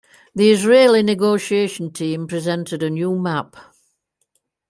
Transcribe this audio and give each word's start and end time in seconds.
The 0.33 0.49
Israeli 0.49 1.03
negotiation 1.03 1.91
team 1.91 2.25
presented 2.27 2.81
a 2.81 2.89
new 2.89 3.19
map. 3.19 3.55